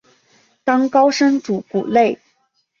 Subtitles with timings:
[0.63, 2.17] 当高僧祖古内。